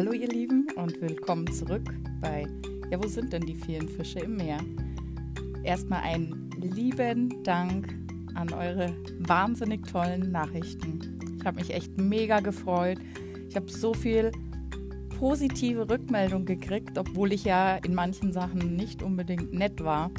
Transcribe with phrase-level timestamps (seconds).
[0.00, 1.82] Hallo ihr Lieben und willkommen zurück
[2.22, 2.46] bei
[2.90, 4.56] Ja, wo sind denn die vielen Fische im Meer?
[5.62, 7.94] Erstmal einen lieben Dank
[8.34, 11.18] an eure wahnsinnig tollen Nachrichten.
[11.38, 12.96] Ich habe mich echt mega gefreut.
[13.50, 14.32] Ich habe so viel
[15.18, 20.10] positive Rückmeldung gekriegt, obwohl ich ja in manchen Sachen nicht unbedingt nett war.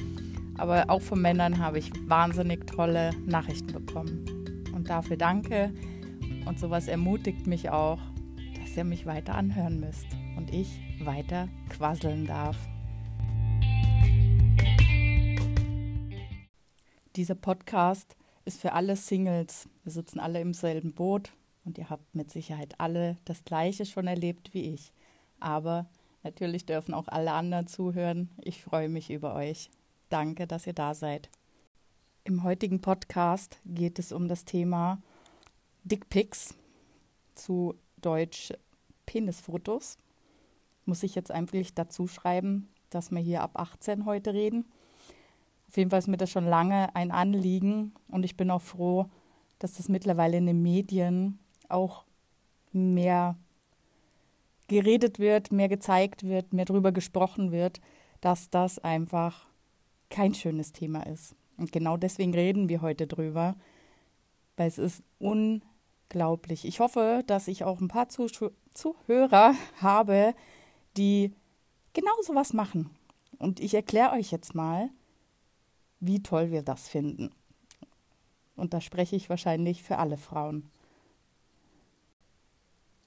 [0.59, 4.63] Aber auch von Männern habe ich wahnsinnig tolle Nachrichten bekommen.
[4.75, 5.73] Und dafür danke.
[6.45, 8.10] Und sowas ermutigt mich auch,
[8.71, 10.07] dass ihr mich weiter anhören müsst
[10.37, 12.55] und ich weiter quasseln darf.
[17.17, 19.67] Dieser Podcast ist für alle Singles.
[19.83, 21.33] Wir sitzen alle im selben Boot
[21.65, 24.93] und ihr habt mit Sicherheit alle das Gleiche schon erlebt wie ich.
[25.41, 25.89] Aber
[26.23, 28.29] natürlich dürfen auch alle anderen zuhören.
[28.41, 29.69] Ich freue mich über euch.
[30.07, 31.29] Danke, dass ihr da seid.
[32.23, 35.01] Im heutigen Podcast geht es um das Thema
[35.83, 36.55] Dickpics,
[37.33, 38.53] zu Deutsch
[39.05, 39.97] Penisfotos.
[40.85, 44.65] Muss ich jetzt einfach dazu schreiben, dass wir hier ab 18 heute reden.
[45.69, 49.09] Auf jeden Fall ist mir das schon lange ein Anliegen und ich bin auch froh,
[49.59, 52.03] dass das mittlerweile in den Medien auch
[52.73, 53.37] mehr
[54.67, 57.79] geredet wird, mehr gezeigt wird, mehr darüber gesprochen wird,
[58.21, 59.47] dass das einfach
[60.09, 61.35] kein schönes Thema ist.
[61.57, 63.55] Und genau deswegen reden wir heute drüber,
[64.57, 65.03] weil es ist
[66.11, 66.65] unglaublich.
[66.65, 70.33] Ich hoffe, dass ich auch ein paar Zuhörer habe,
[70.97, 71.33] die
[71.93, 72.89] genau so was machen.
[73.37, 74.89] Und ich erkläre euch jetzt mal,
[75.99, 77.31] wie toll wir das finden.
[78.55, 80.69] Und da spreche ich wahrscheinlich für alle Frauen.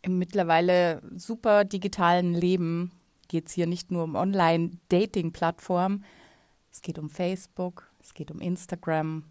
[0.02, 2.90] Im mittlerweile super digitalen Leben
[3.28, 6.04] geht es hier nicht nur um Online-Dating-Plattformen,
[6.70, 9.24] es geht um Facebook, es geht um Instagram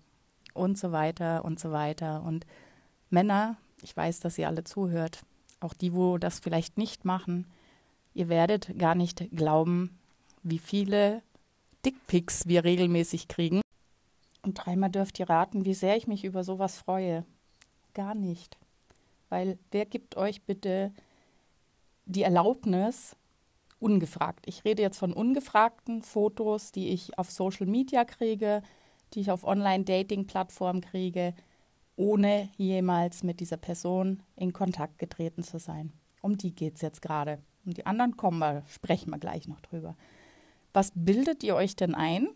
[0.53, 2.23] und so weiter und so weiter.
[2.23, 2.45] Und
[3.13, 5.21] Männer, ich weiß, dass ihr alle zuhört,
[5.59, 7.45] auch die, wo das vielleicht nicht machen,
[8.13, 9.99] ihr werdet gar nicht glauben,
[10.41, 11.21] wie viele
[11.85, 13.61] Dickpics wir regelmäßig kriegen.
[14.41, 17.23] Und dreimal dürft ihr raten, wie sehr ich mich über sowas freue.
[17.93, 18.57] Gar nicht.
[19.29, 20.91] Weil wer gibt euch bitte
[22.05, 23.15] die Erlaubnis,
[23.79, 24.45] ungefragt.
[24.47, 28.63] Ich rede jetzt von ungefragten Fotos, die ich auf Social Media kriege,
[29.13, 31.35] die ich auf Online-Dating-Plattformen kriege,
[31.95, 35.91] ohne jemals mit dieser Person in Kontakt getreten zu sein.
[36.21, 37.39] Um die geht es jetzt gerade.
[37.65, 39.95] Um die anderen kommen wir, sprechen wir gleich noch drüber.
[40.73, 42.29] Was bildet ihr euch denn ein,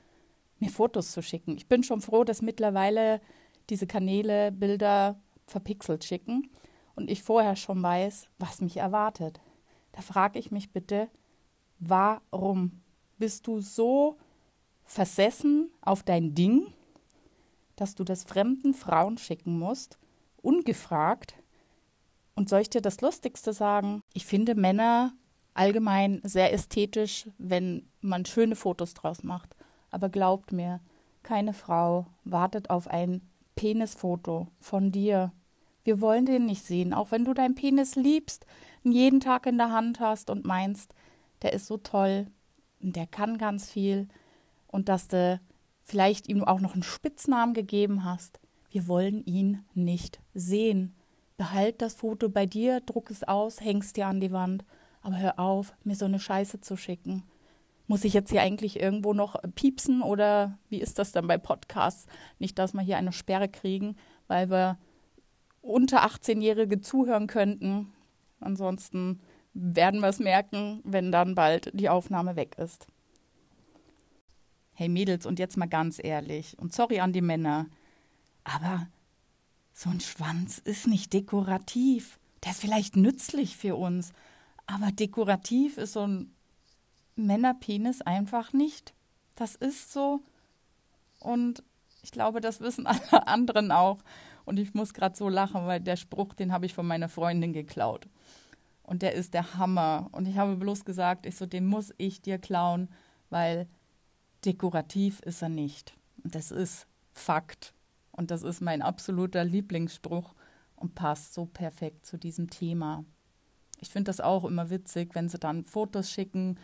[0.58, 1.56] mir Fotos zu schicken?
[1.56, 3.20] Ich bin schon froh, dass mittlerweile
[3.70, 6.50] diese Kanäle Bilder verpixelt schicken
[6.96, 9.40] und ich vorher schon weiß, was mich erwartet.
[9.92, 11.08] Da frage ich mich bitte,
[11.78, 12.82] warum
[13.18, 14.16] bist du so
[14.84, 16.72] versessen auf dein Ding,
[17.76, 19.98] dass du das fremden Frauen schicken musst,
[20.42, 21.34] ungefragt?
[22.34, 24.02] Und soll ich dir das Lustigste sagen?
[24.12, 25.12] Ich finde Männer
[25.54, 29.56] allgemein sehr ästhetisch, wenn man schöne Fotos draus macht.
[29.90, 30.80] Aber glaubt mir,
[31.22, 33.22] keine Frau wartet auf ein
[33.54, 35.32] Penisfoto von dir.
[35.82, 38.44] Wir wollen den nicht sehen, auch wenn du deinen Penis liebst,
[38.82, 40.94] jeden Tag in der Hand hast und meinst,
[41.42, 42.26] der ist so toll
[42.86, 44.06] und der kann ganz viel
[44.68, 45.40] und dass du
[45.82, 48.38] vielleicht ihm auch noch einen Spitznamen gegeben hast.
[48.70, 50.94] Wir wollen ihn nicht sehen.
[51.36, 54.64] Behalt das Foto bei dir, druck es aus, hängst dir an die Wand,
[55.02, 57.24] aber hör auf, mir so eine Scheiße zu schicken.
[57.88, 62.06] Muss ich jetzt hier eigentlich irgendwo noch piepsen oder wie ist das dann bei Podcasts?
[62.38, 63.96] Nicht, dass wir hier eine Sperre kriegen,
[64.28, 64.78] weil wir
[65.60, 67.92] unter 18-Jährige zuhören könnten.
[68.38, 69.20] Ansonsten
[69.58, 72.86] werden wir es merken, wenn dann bald die Aufnahme weg ist.
[74.74, 77.66] Hey Mädels, und jetzt mal ganz ehrlich, und sorry an die Männer,
[78.44, 78.86] aber
[79.72, 82.18] so ein Schwanz ist nicht dekorativ.
[82.44, 84.12] Der ist vielleicht nützlich für uns,
[84.66, 86.34] aber dekorativ ist so ein
[87.14, 88.92] Männerpenis einfach nicht.
[89.36, 90.20] Das ist so.
[91.18, 91.62] Und
[92.02, 94.02] ich glaube, das wissen alle anderen auch.
[94.44, 97.54] Und ich muss gerade so lachen, weil der Spruch, den habe ich von meiner Freundin
[97.54, 98.06] geklaut.
[98.86, 100.08] Und der ist der Hammer.
[100.12, 102.88] Und ich habe bloß gesagt, ich so, den muss ich dir klauen,
[103.30, 103.68] weil
[104.44, 105.94] dekorativ ist er nicht.
[106.22, 107.74] Und das ist Fakt.
[108.12, 110.34] Und das ist mein absoluter Lieblingsspruch
[110.76, 113.04] und passt so perfekt zu diesem Thema.
[113.80, 116.58] Ich finde das auch immer witzig, wenn sie dann Fotos schicken,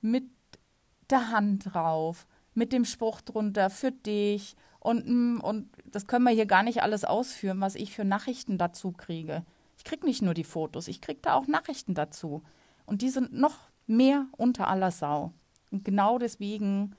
[0.00, 0.24] mit
[1.08, 6.32] der Hand drauf, mit dem Spruch drunter für dich und, mm, und das können wir
[6.32, 9.44] hier gar nicht alles ausführen, was ich für Nachrichten dazu kriege.
[9.78, 12.42] Ich kriege nicht nur die Fotos, ich kriege da auch Nachrichten dazu.
[12.84, 15.32] Und die sind noch mehr unter aller Sau.
[15.70, 16.94] Und genau deswegen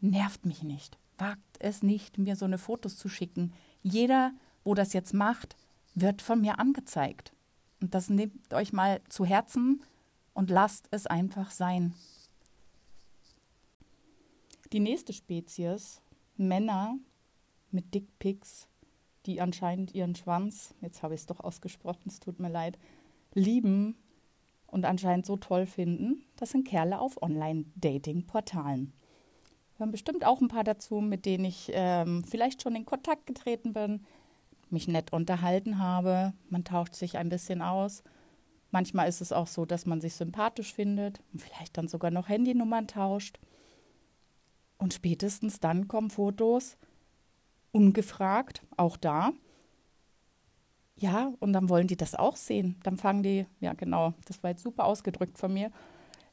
[0.00, 0.98] nervt mich nicht.
[1.18, 3.52] wagt es nicht, mir so eine Fotos zu schicken.
[3.82, 4.32] Jeder,
[4.64, 5.54] wo das jetzt macht,
[5.94, 7.32] wird von mir angezeigt.
[7.80, 9.82] Und das nehmt euch mal zu Herzen
[10.32, 11.94] und lasst es einfach sein.
[14.72, 16.00] Die nächste Spezies,
[16.36, 16.96] Männer
[17.70, 18.66] mit Dickpics,
[19.26, 22.78] die anscheinend ihren Schwanz, jetzt habe ich es doch ausgesprochen, es tut mir leid,
[23.34, 23.96] lieben
[24.66, 28.92] und anscheinend so toll finden, das sind Kerle auf Online-Dating-Portalen.
[29.76, 33.72] Hören bestimmt auch ein paar dazu, mit denen ich ähm, vielleicht schon in Kontakt getreten
[33.72, 34.04] bin,
[34.70, 36.32] mich nett unterhalten habe.
[36.48, 38.02] Man tauscht sich ein bisschen aus.
[38.70, 42.28] Manchmal ist es auch so, dass man sich sympathisch findet und vielleicht dann sogar noch
[42.28, 43.40] Handynummern tauscht.
[44.78, 46.76] Und spätestens dann kommen Fotos,
[47.72, 49.32] ungefragt, auch da.
[50.96, 52.76] Ja, und dann wollen die das auch sehen.
[52.82, 55.70] Dann fangen die, ja genau, das war jetzt super ausgedrückt von mir.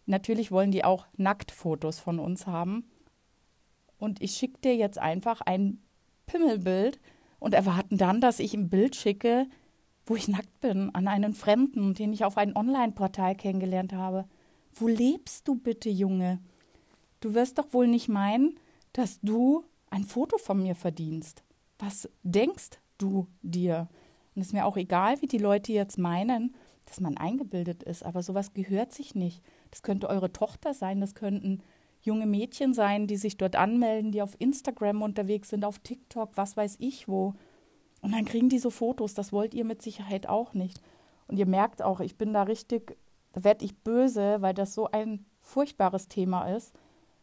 [0.06, 2.90] Natürlich wollen die auch Nacktfotos von uns haben.
[3.98, 5.80] Und ich schicke dir jetzt einfach ein
[6.26, 7.00] Pimmelbild
[7.40, 9.48] und erwarten dann, dass ich ein Bild schicke,
[10.06, 14.26] wo ich nackt bin, an einen Fremden, den ich auf einem Online-Portal kennengelernt habe.
[14.74, 16.40] Wo lebst du bitte, Junge?
[17.20, 18.60] Du wirst doch wohl nicht meinen,
[18.94, 21.44] dass du ein Foto von mir verdienst.
[21.80, 23.88] Was denkst du dir?
[24.36, 26.56] Und es ist mir auch egal, wie die Leute jetzt meinen,
[26.86, 29.44] dass man eingebildet ist, aber sowas gehört sich nicht.
[29.72, 31.62] Das könnte eure Tochter sein, das könnten
[32.02, 36.56] junge Mädchen sein, die sich dort anmelden, die auf Instagram unterwegs sind, auf TikTok, was
[36.56, 37.34] weiß ich wo.
[38.02, 40.82] Und dann kriegen die so Fotos, das wollt ihr mit Sicherheit auch nicht.
[41.28, 42.98] Und ihr merkt auch, ich bin da richtig,
[43.34, 46.74] da werde ich böse, weil das so ein furchtbares Thema ist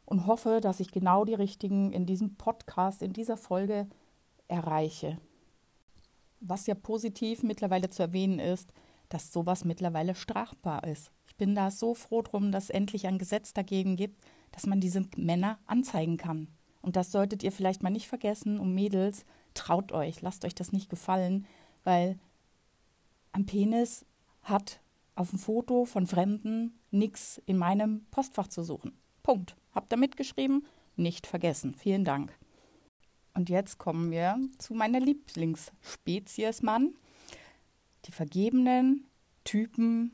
[0.07, 3.87] und hoffe, dass ich genau die richtigen in diesem Podcast, in dieser Folge
[4.49, 5.19] erreiche.
[6.41, 8.73] Was ja positiv mittlerweile zu erwähnen ist,
[9.09, 11.11] dass sowas mittlerweile strafbar ist.
[11.27, 14.23] Ich bin da so froh drum, dass es endlich ein Gesetz dagegen gibt,
[14.53, 16.49] dass man diese Männer anzeigen kann.
[16.83, 18.61] Und das solltet ihr vielleicht mal nicht vergessen.
[18.61, 19.25] Und Mädels,
[19.55, 21.47] traut euch, lasst euch das nicht gefallen,
[21.83, 22.19] weil
[23.33, 24.05] ein Penis
[24.43, 24.81] hat
[25.17, 28.93] auf dem Foto von Fremden nichts in meinem Postfach zu suchen.
[29.25, 29.57] Punkt.
[29.75, 30.65] Habt ihr mitgeschrieben?
[30.95, 31.75] Nicht vergessen.
[31.75, 32.33] Vielen Dank.
[33.33, 36.95] Und jetzt kommen wir zu meiner Lieblingsspezies Mann.
[38.05, 39.07] Die vergebenen
[39.43, 40.13] Typen,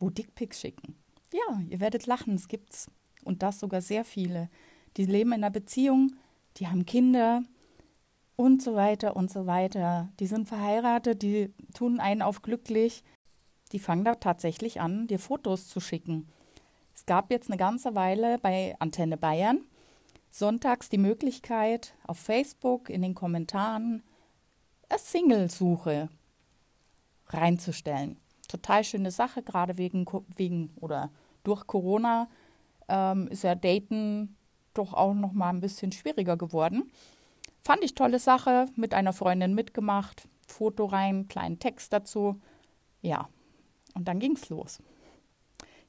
[0.00, 0.96] wo Dickpics schicken.
[1.32, 2.90] Ja, ihr werdet lachen, es gibt's.
[3.24, 4.48] Und das sogar sehr viele.
[4.96, 6.16] Die leben in einer Beziehung,
[6.56, 7.42] die haben Kinder
[8.36, 10.10] und so weiter und so weiter.
[10.18, 13.04] Die sind verheiratet, die tun einen auf glücklich.
[13.72, 16.26] Die fangen da tatsächlich an, dir Fotos zu schicken.
[16.94, 19.60] Es gab jetzt eine ganze Weile bei Antenne Bayern
[20.32, 24.02] sonntags die Möglichkeit, auf Facebook in den Kommentaren
[24.88, 26.08] eine Single-Suche
[27.28, 28.16] reinzustellen.
[28.48, 31.10] Total schöne Sache, gerade wegen, wegen oder
[31.44, 32.28] durch Corona
[32.88, 34.36] ähm, ist ja Daten
[34.74, 36.90] doch auch noch mal ein bisschen schwieriger geworden.
[37.60, 42.40] Fand ich tolle Sache, mit einer Freundin mitgemacht, Foto rein, kleinen Text dazu.
[43.02, 43.28] Ja,
[43.94, 44.80] und dann ging's los.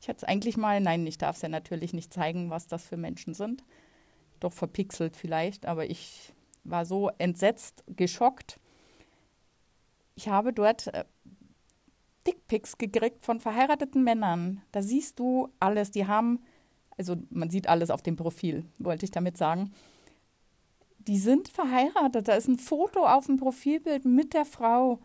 [0.04, 2.84] Ich hätte es eigentlich mal, nein, ich darf es ja natürlich nicht zeigen, was das
[2.84, 3.64] für Menschen sind.
[4.42, 6.34] Doch verpixelt vielleicht, aber ich
[6.66, 8.60] war so entsetzt, geschockt.
[10.16, 11.06] Ich habe dort äh,
[12.28, 14.62] Dickpics gekriegt von verheirateten Männern.
[14.74, 15.92] Da siehst du alles.
[15.92, 16.42] Die haben,
[16.98, 19.72] also man sieht alles auf dem Profil, wollte ich damit sagen.
[20.98, 22.28] Die sind verheiratet.
[22.28, 25.00] Da ist ein Foto auf dem Profilbild mit der Frau.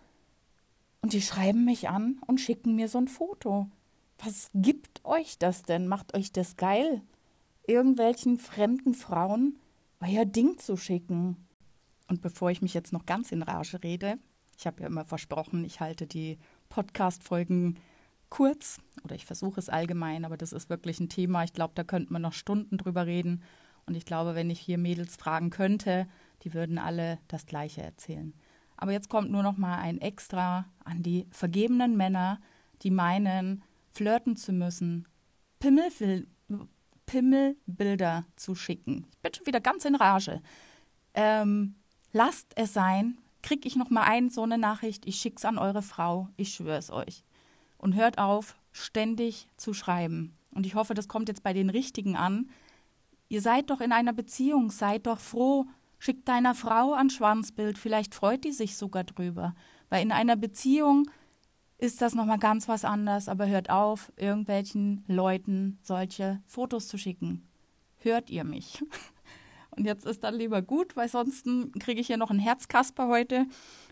[1.03, 3.69] Und die schreiben mich an und schicken mir so ein Foto.
[4.23, 5.87] Was gibt euch das denn?
[5.87, 7.03] Macht euch das geil?
[7.67, 9.59] Irgendwelchen fremden Frauen
[10.01, 11.37] euer Ding zu schicken.
[12.09, 14.19] Und bevor ich mich jetzt noch ganz in Rage rede,
[14.57, 17.79] ich habe ja immer versprochen, ich halte die Podcast-Folgen
[18.29, 21.45] kurz oder ich versuche es allgemein, aber das ist wirklich ein Thema.
[21.45, 23.43] Ich glaube, da könnte man noch Stunden drüber reden.
[23.87, 26.09] Und ich glaube, wenn ich hier Mädels fragen könnte,
[26.43, 28.35] die würden alle das Gleiche erzählen.
[28.77, 32.41] Aber jetzt kommt nur noch mal ein Extra an die vergebenen Männer,
[32.83, 33.63] die meinen,
[33.99, 35.09] flirten zu müssen,
[35.59, 36.29] Pimmelfil
[37.07, 39.07] Pimmelbilder zu schicken.
[39.11, 40.41] Ich bin schon wieder ganz in Rage.
[41.15, 41.75] Ähm,
[42.13, 43.19] lasst es sein.
[43.43, 46.91] Krieg ich noch mal ein so eine Nachricht, ich schick's an eure Frau, ich schwör's
[46.91, 47.25] euch.
[47.79, 50.37] Und hört auf, ständig zu schreiben.
[50.53, 52.51] Und ich hoffe, das kommt jetzt bei den Richtigen an.
[53.29, 55.67] Ihr seid doch in einer Beziehung, seid doch froh.
[55.99, 59.55] Schickt deiner Frau ein Schwanzbild, vielleicht freut die sich sogar drüber.
[59.89, 61.11] Weil in einer Beziehung
[61.79, 67.49] ist das nochmal ganz was anderes, aber hört auf, irgendwelchen Leuten solche Fotos zu schicken.
[67.99, 68.83] Hört ihr mich?
[69.77, 71.47] Und jetzt ist dann lieber gut, weil sonst
[71.79, 73.47] kriege ich hier noch einen Herzkasper heute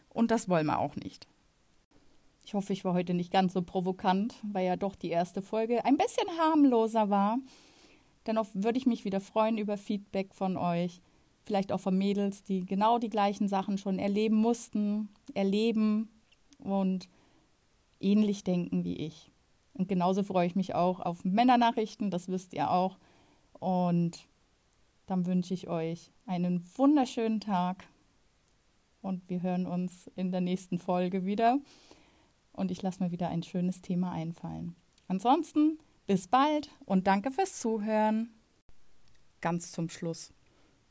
[0.09, 1.29] und das wollen wir auch nicht.
[2.45, 5.85] Ich hoffe, ich war heute nicht ganz so provokant, weil ja doch die erste Folge
[5.85, 7.39] ein bisschen harmloser war.
[8.27, 11.01] Dennoch würde ich mich wieder freuen über Feedback von euch.
[11.45, 16.09] vielleicht auch von Mädels, die genau die gleichen Sachen schon erleben mussten, erleben
[16.59, 17.09] und
[18.01, 19.31] ähnlich denken wie ich.
[19.75, 22.99] Und genauso freue ich mich auch auf Männernachrichten, das wisst ihr auch.
[23.53, 24.27] Und
[25.07, 27.87] dann wünsche ich euch einen wunderschönen Tag
[29.03, 31.59] und wir hören uns in der nächsten Folge wieder.
[32.53, 34.75] Und ich lasse mir wieder ein schönes Thema einfallen.
[35.09, 38.31] Ansonsten bis bald und danke fürs Zuhören.
[39.41, 40.33] Ganz zum Schluss.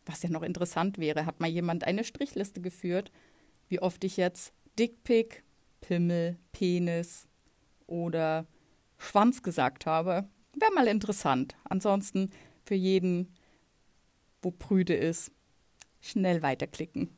[0.06, 3.12] Was ja noch interessant wäre, hat mal jemand eine Strichliste geführt,
[3.68, 5.44] wie oft ich jetzt Dickpick,
[5.86, 7.27] Pimmel, Penis
[7.86, 8.48] oder
[8.98, 10.27] Schwanz gesagt habe.
[10.58, 11.56] Wäre mal interessant.
[11.63, 12.32] Ansonsten
[12.63, 13.36] für jeden,
[14.42, 15.32] wo Prüde ist,
[16.01, 17.15] schnell weiterklicken.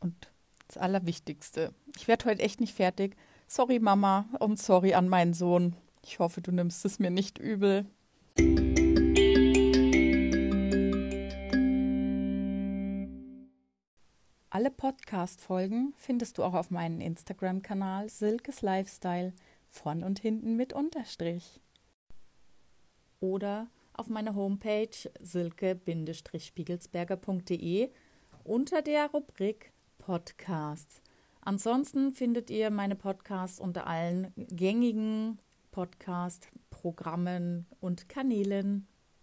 [0.00, 0.32] Und
[0.66, 3.16] das Allerwichtigste, ich werde heute echt nicht fertig.
[3.46, 5.76] Sorry Mama und sorry an meinen Sohn.
[6.04, 7.86] Ich hoffe, du nimmst es mir nicht übel.
[14.80, 19.34] Podcast-Folgen findest du auch auf meinem Instagram-Kanal Silkes Lifestyle
[19.68, 21.60] von und hinten mit Unterstrich.
[23.20, 24.88] Oder auf meiner Homepage
[25.20, 27.90] silke-spiegelsberger.de
[28.42, 31.02] unter der Rubrik Podcasts.
[31.42, 35.38] Ansonsten findet ihr meine Podcasts unter allen gängigen
[35.72, 38.88] Podcast-Programmen und Kanälen.